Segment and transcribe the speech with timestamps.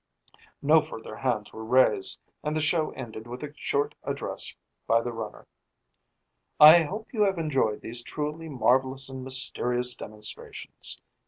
[0.63, 4.55] No further hands were raised and the show ended with a short address
[4.87, 5.45] by the runner:
[6.59, 10.99] "I hope you have enjoyed these truly marvelous and mysterious demonstrations.